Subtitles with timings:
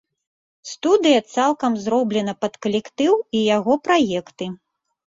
[0.69, 4.45] Студыя цалкам зроблена пад калектыў і яго праекты.